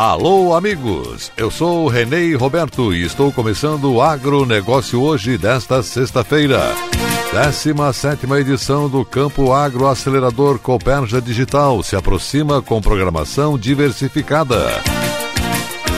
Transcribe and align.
Alô, 0.00 0.54
amigos! 0.54 1.30
Eu 1.36 1.50
sou 1.50 1.86
Renê 1.86 2.34
Roberto 2.34 2.94
e 2.94 3.02
estou 3.02 3.30
começando 3.30 3.92
o 3.92 4.00
agronegócio 4.00 4.98
hoje, 4.98 5.36
desta 5.36 5.82
sexta-feira. 5.82 6.74
17 7.34 8.24
edição 8.32 8.88
do 8.88 9.04
Campo 9.04 9.52
Agro 9.52 9.86
Acelerador 9.86 10.58
Coperja 10.58 11.20
Digital 11.20 11.82
se 11.82 11.96
aproxima 11.96 12.62
com 12.62 12.80
programação 12.80 13.58
diversificada. 13.58 14.70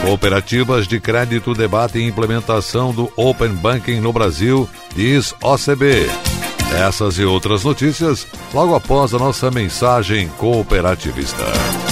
Cooperativas 0.04 0.88
de 0.88 0.98
crédito 0.98 1.54
debatem 1.54 2.08
implementação 2.08 2.92
do 2.92 3.08
Open 3.14 3.54
Banking 3.54 4.00
no 4.00 4.12
Brasil, 4.12 4.68
diz 4.96 5.32
OCB. 5.40 6.10
Essas 6.76 7.18
e 7.18 7.24
outras 7.24 7.62
notícias 7.62 8.26
logo 8.52 8.74
após 8.74 9.14
a 9.14 9.18
nossa 9.20 9.48
mensagem 9.48 10.26
cooperativista. 10.38 11.91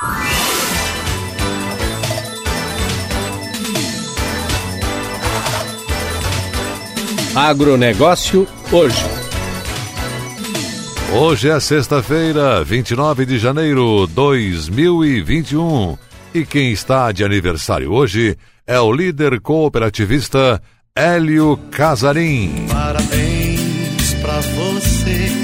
Agronegócio 7.35 8.47
hoje. 8.71 9.05
Hoje 11.13 11.49
é 11.49 11.59
sexta-feira, 11.59 12.63
29 12.63 13.25
de 13.25 13.37
janeiro 13.37 14.07
de 14.07 14.13
2021. 14.13 15.97
E 16.33 16.45
quem 16.45 16.71
está 16.71 17.11
de 17.11 17.23
aniversário 17.23 17.91
hoje 17.91 18.37
é 18.65 18.79
o 18.79 18.91
líder 18.91 19.39
cooperativista 19.39 20.61
Hélio 20.95 21.57
Casarim. 21.71 22.67
Parabéns. 22.69 23.40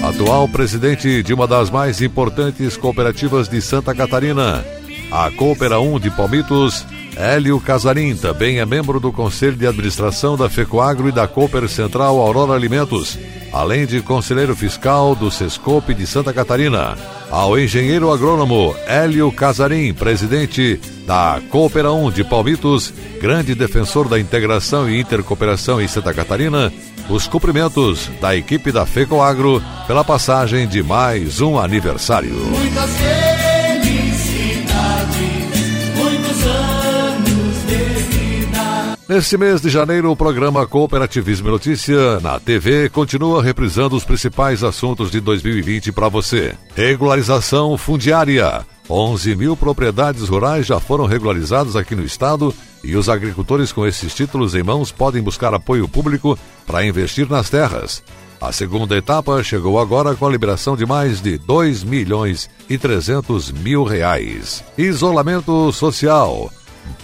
Atual 0.04 0.48
presidente 0.48 1.22
de 1.22 1.34
uma 1.34 1.48
das 1.48 1.70
mais 1.70 2.02
importantes 2.02 2.78
cooperativas 2.78 3.48
de 3.50 3.62
Santa 3.62 3.94
Catarina, 3.94 4.64
a 5.12 5.32
Coopera 5.32 5.80
1 5.80 6.00
de 6.00 6.12
Palmitos, 6.12 6.86
Hélio 7.16 7.60
Casarim 7.60 8.16
também 8.16 8.60
é 8.60 8.66
membro 8.66 9.00
do 9.00 9.12
Conselho 9.12 9.56
de 9.56 9.66
Administração 9.66 10.38
da 10.38 10.50
FECOAGRO 10.50 11.10
e 11.10 11.12
da 11.12 11.28
Cooper 11.28 11.68
Central 11.68 12.20
Aurora 12.20 12.54
Alimentos, 12.54 13.18
além 13.52 13.86
de 13.86 14.02
conselheiro 14.02 14.56
fiscal 14.56 15.16
do 15.16 15.32
Sescope 15.32 15.94
de 15.94 16.06
Santa 16.06 16.32
Catarina. 16.34 16.98
Ao 17.32 17.58
engenheiro 17.58 18.12
agrônomo 18.12 18.76
Hélio 18.86 19.32
Casarim, 19.32 19.94
presidente 19.94 20.80
da 21.06 21.42
Coopera 21.50 21.92
1 21.92 22.12
de 22.12 22.24
Palmitos, 22.24 22.94
grande 23.22 23.56
defensor 23.56 24.08
da 24.08 24.20
integração 24.20 24.90
e 24.90 25.00
intercooperação 25.00 25.82
em 25.82 25.88
Santa 25.88 26.14
Catarina, 26.14 26.72
os 27.10 27.28
cumprimentos 27.28 28.10
da 28.20 28.36
equipe 28.36 28.72
da 28.72 28.86
FECOAGRO 28.86 29.62
pela 29.86 30.04
passagem 30.04 30.68
de 30.68 30.84
mais 30.84 31.40
um 31.42 31.58
aniversário. 31.58 32.34
Muitas 32.36 32.90
felicidades, 33.78 34.68
muitos 35.96 36.44
anos 36.46 37.56
de 37.68 37.78
vida. 38.04 38.98
Neste 39.08 39.38
mês 39.38 39.62
de 39.62 39.70
janeiro, 39.70 40.12
o 40.12 40.16
programa 40.16 40.68
Cooperativismo 40.68 41.48
e 41.48 41.52
Notícia 41.52 42.20
na 42.20 42.40
TV 42.40 42.90
continua 42.90 43.42
reprisando 43.42 43.96
os 43.96 44.04
principais 44.04 44.64
assuntos 44.64 45.10
de 45.10 45.22
2020 45.22 45.92
para 45.94 46.10
você. 46.10 46.56
Regularização 46.76 47.78
fundiária. 47.78 48.66
11 48.90 49.36
mil 49.36 49.58
propriedades 49.58 50.30
rurais 50.30 50.66
já 50.66 50.80
foram 50.80 51.06
regularizadas 51.06 51.76
aqui 51.76 51.96
no 51.96 52.04
estado 52.04 52.54
e 52.84 52.96
os 52.96 53.10
agricultores 53.10 53.72
com 53.72 53.86
esses 53.86 54.14
títulos 54.14 54.56
em 54.56 54.64
mãos 54.64 54.92
podem 54.92 55.22
buscar 55.22 55.54
apoio 55.54 55.88
público 55.88 56.38
para 56.66 56.86
investir 56.86 57.30
nas 57.30 57.50
terras. 57.50 58.04
A 58.40 58.52
segunda 58.52 58.96
etapa 58.96 59.44
chegou 59.44 59.80
agora 59.80 60.16
com 60.16 60.26
a 60.26 60.30
liberação 60.30 60.78
de 60.78 60.86
mais 60.86 61.20
de 61.20 61.38
2 61.38 61.84
milhões 61.84 62.50
e 62.70 62.78
300 62.78 63.52
mil 63.52 63.84
reais. 63.84 64.64
Isolamento 64.78 65.72
social. 65.72 66.52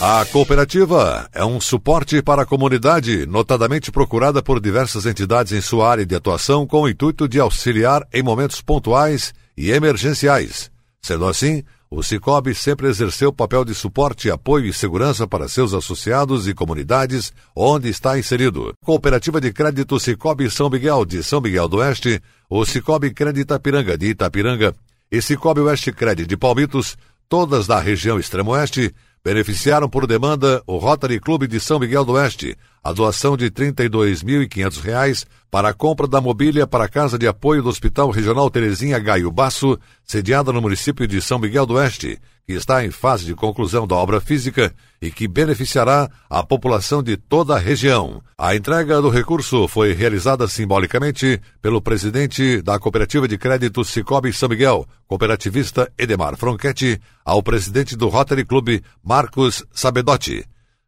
A 0.01 0.25
cooperativa 0.25 1.29
é 1.33 1.45
um 1.45 1.61
suporte 1.61 2.21
para 2.21 2.43
a 2.43 2.47
comunidade, 2.47 3.25
notadamente 3.25 3.93
procurada 3.93 4.43
por 4.43 4.61
diversas 4.61 5.07
entidades 5.07 5.53
em 5.53 5.61
sua 5.61 5.89
área 5.89 6.05
de 6.05 6.17
atuação 6.17 6.67
com 6.67 6.83
o 6.83 6.89
intuito 6.89 7.29
de 7.29 7.39
auxiliar 7.39 8.05
em 8.13 8.25
momentos 8.25 8.61
pontuais 8.61 9.33
e 9.57 9.71
emergenciais. 9.71 10.69
Sendo 11.01 11.27
assim, 11.27 11.63
o 11.97 12.03
Cicobi 12.03 12.57
sempre 12.57 12.89
exerceu 12.89 13.33
papel 13.33 13.65
de 13.65 13.73
suporte, 13.73 14.29
apoio 14.29 14.67
e 14.67 14.73
segurança 14.73 15.29
para 15.29 15.47
seus 15.47 15.73
associados 15.73 16.49
e 16.49 16.53
comunidades 16.53 17.33
onde 17.55 17.89
está 17.89 18.19
inserido. 18.19 18.75
Cooperativa 18.85 19.41
de 19.41 19.53
Crédito 19.53 20.01
Cicobi 20.01 20.51
São 20.51 20.69
Miguel 20.69 21.05
de 21.05 21.23
São 21.23 21.41
Miguel 21.41 21.69
do 21.69 21.77
Oeste, 21.77 22.21
o 22.51 22.65
Cicobi 22.65 23.15
Crédito 23.15 23.43
Itapiranga 23.43 23.97
de 23.97 24.07
Itapiranga 24.07 24.75
e 25.09 25.23
Cicobi 25.23 25.61
Oeste 25.61 25.93
Crédito 25.93 26.29
de 26.29 26.37
Palmitos, 26.37 26.97
todas 27.29 27.69
da 27.69 27.79
região 27.79 28.19
Extremo-Oeste, 28.19 28.93
beneficiaram 29.25 29.89
por 29.89 30.05
demanda 30.05 30.65
o 30.67 30.79
Rotary 30.79 31.21
Clube 31.21 31.47
de 31.47 31.61
São 31.61 31.79
Miguel 31.79 32.05
do 32.05 32.15
Oeste, 32.15 32.59
a 32.85 32.93
doação 32.93 33.35
de 33.35 33.47
R$ 33.47 33.51
32.500 33.51 35.25
para 35.51 35.71
a 35.71 35.75
compra 35.75 36.07
da 36.07 36.21
mobília 36.21 36.67
para 36.67 36.85
a 36.85 36.89
Casa 36.89 37.19
de 37.19 37.27
Apoio 37.27 37.63
do 37.63 37.71
Hospital 37.71 38.11
Regional 38.11 38.51
Terezinha 38.51 38.99
Gaio 38.99 39.31
Basso, 39.31 39.79
sediada 40.05 40.53
no 40.53 40.61
município 40.61 41.09
de 41.09 41.23
São 41.23 41.39
Miguel 41.39 41.65
do 41.65 41.75
Oeste, 41.75 42.21
que 42.47 42.53
está 42.53 42.85
em 42.85 42.91
fase 42.91 43.25
de 43.25 43.35
conclusão 43.35 43.87
da 43.87 43.97
obra 43.97 44.21
física 44.21 44.75
e 45.01 45.11
que 45.11 45.27
beneficiará 45.27 46.11
a 46.29 46.43
população 46.43 47.03
de 47.03 47.17
toda 47.17 47.55
a 47.55 47.59
região. 47.59 48.23
A 48.37 48.55
entrega 48.55 49.01
do 49.01 49.09
recurso 49.09 49.67
foi 49.67 49.95
realizada 49.95 50.47
simbolicamente 50.47 51.41
pelo 51.63 51.81
presidente 51.81 52.61
da 52.61 52.79
Cooperativa 52.79 53.27
de 53.27 53.39
Crédito 53.39 53.83
Cicobi 53.83 54.31
São 54.31 54.51
Miguel, 54.51 54.87
cooperativista 55.07 55.91
Edemar 55.97 56.37
Fronchetti, 56.37 57.01
ao 57.25 57.43
presidente 57.43 57.97
do 57.97 58.09
Rotary 58.09 58.45
Clube, 58.45 58.83
Marcos 59.03 59.65
Sabedotti. 59.73 60.45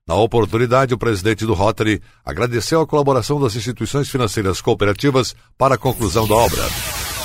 Na 0.09 0.15
oportunidade, 0.15 0.95
o 0.95 0.99
presidente 0.99 1.45
do 1.45 1.53
Rotary 1.53 2.01
agradeceu 2.25 2.81
a 2.81 2.87
colaboração 2.87 3.41
das 3.41 3.57
instituições 3.57 4.09
financeiras 4.09 4.61
cooperativas 4.61 5.35
para 5.59 5.75
a 5.75 5.79
conclusão 5.79 6.29
da 6.29 6.35
obra. 6.37 6.63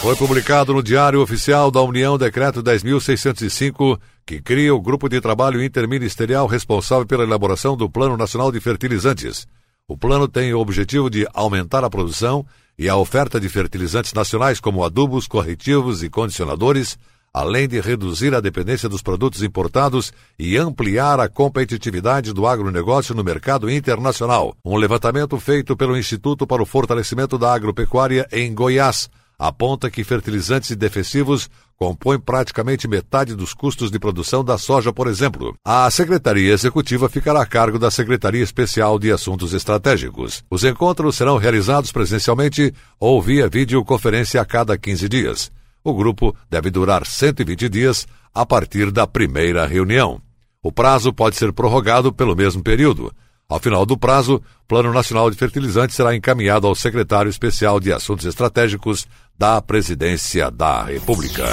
Foi 0.01 0.15
publicado 0.15 0.73
no 0.73 0.81
Diário 0.81 1.21
Oficial 1.21 1.69
da 1.69 1.79
União 1.83 2.17
Decreto 2.17 2.63
10.605, 2.63 3.99
que 4.25 4.41
cria 4.41 4.73
o 4.73 4.81
grupo 4.81 5.07
de 5.07 5.21
trabalho 5.21 5.63
interministerial 5.63 6.47
responsável 6.47 7.05
pela 7.05 7.23
elaboração 7.23 7.77
do 7.77 7.87
Plano 7.87 8.17
Nacional 8.17 8.51
de 8.51 8.59
Fertilizantes. 8.59 9.45
O 9.87 9.95
plano 9.95 10.27
tem 10.27 10.51
o 10.51 10.59
objetivo 10.59 11.07
de 11.07 11.27
aumentar 11.35 11.83
a 11.83 11.89
produção 11.89 12.43
e 12.79 12.89
a 12.89 12.95
oferta 12.95 13.39
de 13.39 13.47
fertilizantes 13.47 14.11
nacionais 14.11 14.59
como 14.59 14.83
adubos, 14.83 15.27
corretivos 15.27 16.01
e 16.01 16.09
condicionadores, 16.09 16.97
além 17.33 17.67
de 17.67 17.79
reduzir 17.79 18.33
a 18.35 18.41
dependência 18.41 18.89
dos 18.89 19.01
produtos 19.01 19.41
importados 19.43 20.11
e 20.37 20.57
ampliar 20.57 21.19
a 21.19 21.29
competitividade 21.29 22.33
do 22.33 22.45
agronegócio 22.45 23.15
no 23.15 23.23
mercado 23.23 23.69
internacional. 23.69 24.55
Um 24.63 24.75
levantamento 24.75 25.39
feito 25.39 25.75
pelo 25.75 25.97
Instituto 25.97 26.45
para 26.45 26.61
o 26.61 26.65
Fortalecimento 26.65 27.37
da 27.37 27.53
Agropecuária 27.53 28.27
em 28.31 28.53
Goiás 28.53 29.09
aponta 29.41 29.89
que 29.89 30.03
fertilizantes 30.03 30.69
e 30.69 30.75
defensivos 30.75 31.49
compõem 31.75 32.19
praticamente 32.19 32.87
metade 32.87 33.35
dos 33.35 33.55
custos 33.55 33.89
de 33.89 33.97
produção 33.97 34.43
da 34.43 34.55
soja, 34.55 34.93
por 34.93 35.07
exemplo. 35.07 35.55
A 35.65 35.89
Secretaria 35.89 36.53
Executiva 36.53 37.09
ficará 37.09 37.41
a 37.41 37.45
cargo 37.45 37.79
da 37.79 37.89
Secretaria 37.89 38.43
Especial 38.43 38.99
de 38.99 39.11
Assuntos 39.11 39.51
Estratégicos. 39.53 40.43
Os 40.47 40.63
encontros 40.63 41.15
serão 41.15 41.37
realizados 41.37 41.91
presencialmente 41.91 42.71
ou 42.99 43.19
via 43.19 43.49
videoconferência 43.49 44.39
a 44.39 44.45
cada 44.45 44.77
15 44.77 45.09
dias. 45.09 45.51
O 45.83 45.93
grupo 45.93 46.35
deve 46.49 46.69
durar 46.69 47.05
120 47.05 47.69
dias 47.69 48.07
a 48.33 48.45
partir 48.45 48.91
da 48.91 49.07
primeira 49.07 49.65
reunião. 49.65 50.21
O 50.61 50.71
prazo 50.71 51.11
pode 51.11 51.35
ser 51.35 51.51
prorrogado 51.51 52.13
pelo 52.13 52.35
mesmo 52.35 52.61
período. 52.61 53.11
Ao 53.49 53.59
final 53.59 53.85
do 53.85 53.97
prazo, 53.97 54.35
o 54.35 54.67
Plano 54.67 54.93
Nacional 54.93 55.29
de 55.29 55.35
Fertilizantes 55.35 55.95
será 55.95 56.15
encaminhado 56.15 56.67
ao 56.67 56.75
Secretário 56.75 57.29
Especial 57.29 57.79
de 57.79 57.91
Assuntos 57.91 58.25
Estratégicos 58.25 59.07
da 59.37 59.61
Presidência 59.61 60.49
da 60.49 60.83
República. 60.83 61.45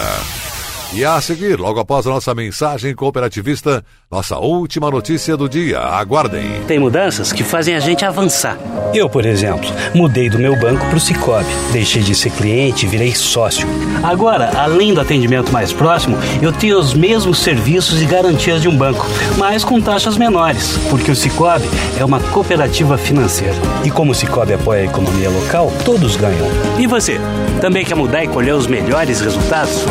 E 0.91 1.05
a 1.05 1.21
seguir, 1.21 1.61
logo 1.61 1.79
após 1.79 2.07
a 2.07 2.11
nossa 2.11 2.35
mensagem 2.35 2.95
cooperativista, 2.95 3.85
nossa 4.11 4.39
última 4.39 4.91
notícia 4.91 5.37
do 5.37 5.47
dia. 5.47 5.81
Aguardem. 5.81 6.63
Tem 6.67 6.79
mudanças 6.79 7.31
que 7.31 7.45
fazem 7.45 7.75
a 7.75 7.81
gente 7.81 8.07
avançar. 8.07 8.57
Eu, 8.95 9.07
por 9.07 9.27
exemplo, 9.27 9.69
mudei 9.95 10.31
do 10.31 10.39
meu 10.39 10.59
banco 10.59 10.87
para 10.87 10.97
o 10.97 11.01
Cicobi. 11.01 11.45
Deixei 11.73 12.03
de 12.03 12.15
ser 12.15 12.31
cliente 12.31 12.87
e 12.87 12.89
virei 12.89 13.15
sócio. 13.15 13.69
Agora, 14.03 14.51
além 14.59 14.95
do 14.95 15.01
atendimento 15.03 15.53
mais 15.53 15.75
próximo, 15.75 16.17
eu 16.41 16.53
tenho 16.53 16.79
os 16.79 16.95
mesmos 16.95 17.39
serviços 17.41 18.01
e 18.01 18.07
garantias 18.07 18.63
de 18.63 18.69
um 18.69 18.77
banco, 18.77 19.07
mas 19.37 19.63
com 19.65 19.83
taxas 19.83 20.17
menores, 20.17 20.79
porque 20.89 21.11
o 21.11 21.17
Cicobi 21.17 21.69
é 21.99 22.05
uma 22.05 22.19
cooperativa 22.19 22.97
financeira. 22.97 23.57
E 23.85 23.91
como 23.91 24.13
o 24.13 24.15
Cicobi 24.15 24.55
apoia 24.55 24.83
a 24.83 24.87
economia 24.87 25.29
local, 25.29 25.71
todos 25.85 26.17
ganham. 26.17 26.49
E 26.79 26.87
você? 26.87 27.21
Também 27.61 27.85
quer 27.85 27.95
mudar 27.95 28.25
e 28.25 28.29
colher 28.29 28.55
os 28.55 28.67
melhores 28.67 29.21
resultados? 29.21 29.85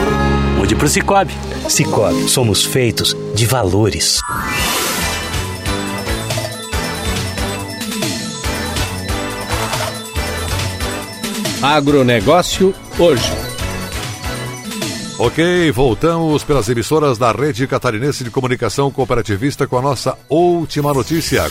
Mude 0.67 0.75
para 0.75 0.85
o 0.85 0.89
Cicobi. 0.89 1.33
Cicobi, 1.69 2.27
somos 2.27 2.65
feitos 2.65 3.15
de 3.33 3.45
valores. 3.45 4.19
Agronegócio 11.61 12.75
hoje. 12.99 13.31
Ok, 15.17 15.71
voltamos 15.71 16.43
pelas 16.43 16.67
emissoras 16.67 17.17
da 17.17 17.31
Rede 17.31 17.65
Catarinense 17.65 18.25
de 18.25 18.29
Comunicação 18.29 18.91
Cooperativista 18.91 19.65
com 19.67 19.77
a 19.77 19.81
nossa 19.81 20.17
última 20.29 20.93
notícia. 20.93 21.49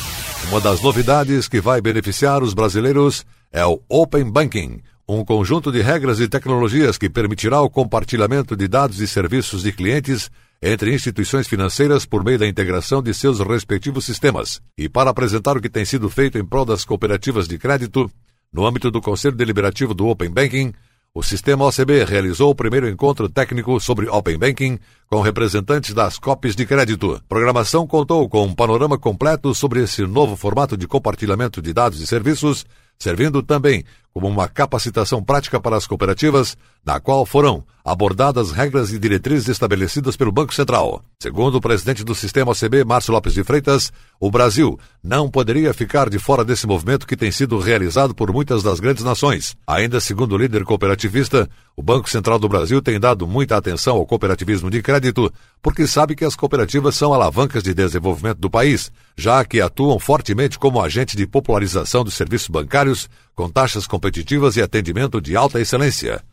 Uma 0.50 0.60
das 0.60 0.82
novidades 0.82 1.48
que 1.48 1.58
vai 1.58 1.80
beneficiar 1.80 2.42
os 2.42 2.52
brasileiros 2.52 3.24
é 3.50 3.64
o 3.64 3.80
Open 3.88 4.30
Banking, 4.30 4.82
um 5.08 5.24
conjunto 5.24 5.70
de 5.70 5.80
regras 5.80 6.18
e 6.18 6.28
tecnologias 6.28 6.98
que 6.98 7.08
permitirá 7.08 7.60
o 7.60 7.70
compartilhamento 7.70 8.56
de 8.56 8.66
dados 8.66 9.00
e 9.00 9.06
serviços 9.06 9.62
de 9.62 9.72
clientes 9.72 10.30
entre 10.60 10.92
instituições 10.92 11.46
financeiras 11.46 12.04
por 12.04 12.24
meio 12.24 12.38
da 12.38 12.46
integração 12.46 13.02
de 13.02 13.14
seus 13.14 13.38
respectivos 13.38 14.04
sistemas. 14.04 14.60
E 14.76 14.88
para 14.88 15.10
apresentar 15.10 15.56
o 15.56 15.60
que 15.60 15.68
tem 15.68 15.84
sido 15.84 16.10
feito 16.10 16.38
em 16.38 16.44
prol 16.44 16.64
das 16.64 16.84
cooperativas 16.84 17.46
de 17.46 17.56
crédito, 17.56 18.10
no 18.52 18.66
âmbito 18.66 18.90
do 18.90 19.00
Conselho 19.00 19.36
Deliberativo 19.36 19.94
do 19.94 20.08
Open 20.08 20.30
Banking, 20.30 20.72
o 21.14 21.22
sistema 21.22 21.64
OCB 21.64 22.04
realizou 22.04 22.50
o 22.50 22.54
primeiro 22.54 22.88
encontro 22.88 23.28
técnico 23.28 23.80
sobre 23.80 24.08
Open 24.08 24.36
Banking 24.36 24.78
com 25.08 25.20
representantes 25.20 25.94
das 25.94 26.18
COPs 26.18 26.54
de 26.54 26.66
crédito. 26.66 27.14
A 27.14 27.20
programação 27.28 27.86
contou 27.86 28.28
com 28.28 28.44
um 28.44 28.54
panorama 28.54 28.98
completo 28.98 29.54
sobre 29.54 29.82
esse 29.82 30.02
novo 30.02 30.36
formato 30.36 30.76
de 30.76 30.86
compartilhamento 30.86 31.62
de 31.62 31.72
dados 31.72 32.00
e 32.00 32.06
serviços, 32.06 32.66
servindo 32.98 33.42
também 33.42 33.84
como 34.16 34.28
uma 34.28 34.48
capacitação 34.48 35.22
prática 35.22 35.60
para 35.60 35.76
as 35.76 35.86
cooperativas, 35.86 36.56
na 36.82 36.98
qual 36.98 37.26
foram 37.26 37.62
abordadas 37.84 38.50
regras 38.50 38.90
e 38.90 38.98
diretrizes 38.98 39.46
estabelecidas 39.46 40.16
pelo 40.16 40.32
Banco 40.32 40.54
Central. 40.54 41.02
Segundo 41.22 41.56
o 41.56 41.60
presidente 41.60 42.02
do 42.02 42.14
sistema 42.14 42.52
OCB, 42.52 42.82
Márcio 42.82 43.12
Lopes 43.12 43.34
de 43.34 43.44
Freitas, 43.44 43.92
o 44.18 44.30
Brasil 44.30 44.80
não 45.04 45.30
poderia 45.30 45.74
ficar 45.74 46.08
de 46.08 46.18
fora 46.18 46.44
desse 46.44 46.66
movimento 46.66 47.06
que 47.06 47.16
tem 47.16 47.30
sido 47.30 47.58
realizado 47.58 48.14
por 48.14 48.32
muitas 48.32 48.62
das 48.62 48.80
grandes 48.80 49.04
nações. 49.04 49.54
Ainda 49.66 50.00
segundo 50.00 50.32
o 50.32 50.38
líder 50.38 50.64
cooperativista, 50.64 51.48
o 51.76 51.82
Banco 51.82 52.08
Central 52.08 52.38
do 52.38 52.48
Brasil 52.48 52.80
tem 52.80 52.98
dado 52.98 53.26
muita 53.26 53.54
atenção 53.56 53.96
ao 53.96 54.06
cooperativismo 54.06 54.70
de 54.70 54.80
crédito, 54.82 55.30
porque 55.60 55.86
sabe 55.86 56.16
que 56.16 56.24
as 56.24 56.34
cooperativas 56.34 56.96
são 56.96 57.12
alavancas 57.12 57.62
de 57.62 57.74
desenvolvimento 57.74 58.38
do 58.38 58.50
país, 58.50 58.90
já 59.14 59.44
que 59.44 59.60
atuam 59.60 59.98
fortemente 59.98 60.58
como 60.58 60.82
agente 60.82 61.16
de 61.16 61.26
popularização 61.26 62.02
dos 62.02 62.14
serviços 62.14 62.48
bancários, 62.48 63.08
com 63.36 63.50
taxas 63.50 63.86
competitivas 63.86 64.56
e 64.56 64.62
atendimento 64.62 65.20
de 65.20 65.36
alta 65.36 65.60
excelência. 65.60 66.24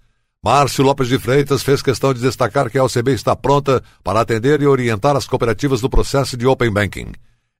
Márcio 0.43 0.83
Lopes 0.83 1.07
de 1.07 1.19
Freitas 1.19 1.61
fez 1.61 1.81
questão 1.81 2.13
de 2.13 2.21
destacar 2.21 2.69
que 2.69 2.77
a 2.77 2.83
OCB 2.83 3.11
está 3.11 3.35
pronta 3.35 3.83
para 4.03 4.21
atender 4.21 4.61
e 4.61 4.67
orientar 4.67 5.15
as 5.15 5.27
cooperativas 5.27 5.81
no 5.81 5.89
processo 5.89 6.35
de 6.35 6.47
Open 6.47 6.71
Banking. 6.71 7.11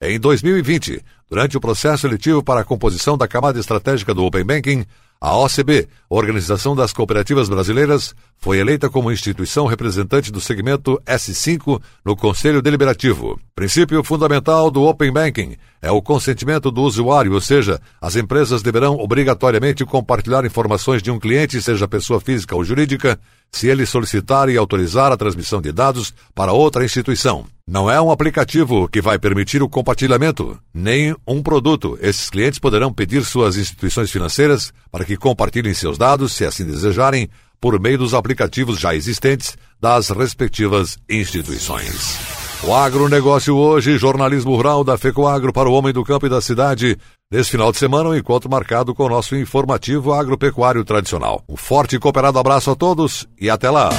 Em 0.02 0.20
2020, 0.20 1.02
durante 1.30 1.56
o 1.56 1.62
processo 1.62 2.08
eletivo 2.08 2.44
para 2.44 2.62
a 2.62 2.66
composição 2.66 3.18
da 3.18 3.28
camada 3.28 3.60
estratégica 3.60 4.14
do 4.14 4.26
Open 4.26 4.44
Banking, 4.44 4.86
a 5.20 5.38
OCB, 5.38 5.88
Organização 6.10 6.76
das 6.76 6.92
Cooperativas 6.92 7.48
Brasileiras, 7.48 8.14
foi 8.38 8.60
eleita 8.60 8.90
como 8.90 9.10
instituição 9.10 9.66
representante 9.66 10.30
do 10.30 10.42
segmento 10.42 11.02
S5 11.06 11.82
no 12.04 12.18
Conselho 12.18 12.62
Deliberativo. 12.62 13.40
Princípio 13.56 14.04
fundamental 14.04 14.70
do 14.70 14.84
Open 14.84 15.12
Banking 15.14 15.56
é 15.84 15.92
o 15.92 16.02
consentimento 16.02 16.72
do 16.72 16.82
usuário, 16.82 17.34
ou 17.34 17.42
seja, 17.42 17.78
as 18.02 18.16
empresas 18.16 18.64
deverão 18.64 18.98
obrigatoriamente 18.98 19.84
compartilhar 19.84 20.46
informações 20.46 21.04
de 21.04 21.12
um 21.12 21.20
cliente, 21.20 21.62
seja 21.62 21.90
pessoa 21.90 22.22
física 22.22 22.56
ou 22.56 22.64
jurídica, 22.64 23.20
se 23.52 23.68
ele 23.68 23.86
solicitar 23.86 24.48
e 24.48 24.56
autorizar 24.56 25.12
a 25.12 25.18
transmissão 25.18 25.62
de 25.62 25.74
dados 25.74 26.14
para 26.34 26.54
outra 26.54 26.86
instituição. 26.86 27.46
Não 27.68 27.92
é 27.92 28.02
um 28.02 28.12
aplicativo 28.12 28.88
que 28.88 29.02
vai 29.02 29.20
permitir 29.20 29.62
o 29.62 29.68
compartilhamento, 29.68 30.58
nem 30.74 31.14
um 31.28 31.44
produto. 31.44 32.00
Esses 32.02 32.30
clientes 32.30 32.60
poderão 32.60 32.92
pedir 32.94 33.26
suas 33.26 33.58
instituições 33.58 34.10
financeiras 34.10 34.72
para 34.90 35.04
que 35.04 35.18
compartilhem 35.18 35.74
seus 35.74 35.98
dados, 35.98 36.32
se 36.32 36.46
assim 36.46 36.66
desejarem, 36.66 37.30
por 37.60 37.78
meio 37.78 37.98
dos 37.98 38.14
aplicativos 38.14 38.80
já 38.80 38.96
existentes 38.96 39.58
das 39.82 40.10
respectivas 40.10 40.98
instituições. 41.10 42.43
O 42.66 42.74
agronegócio 42.74 43.58
hoje, 43.58 43.98
jornalismo 43.98 44.56
rural 44.56 44.86
da 44.86 44.98
FECOAGro 44.98 45.52
para 45.52 45.68
o 45.68 45.74
homem 45.74 45.92
do 45.92 46.02
campo 46.02 46.28
e 46.28 46.30
da 46.30 46.40
cidade. 46.40 46.98
Nesse 47.30 47.52
final 47.52 47.74
de 47.74 47.78
semana, 47.78 48.10
um 48.10 48.16
encontro 48.16 48.50
marcado 48.50 48.96
com 48.96 49.04
o 49.04 49.10
nosso 49.10 49.36
informativo 49.36 50.14
agropecuário 50.14 50.86
tradicional. 50.86 51.44
Um 51.50 51.58
forte 51.58 51.98
e 51.98 52.00
cooperado 52.00 52.40
abraço 52.40 52.72
a 52.72 52.76
todos 52.76 53.28
e 53.40 53.50
até 53.50 53.70
lá! 53.70 53.90